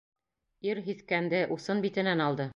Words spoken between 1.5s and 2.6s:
усын битенән алды.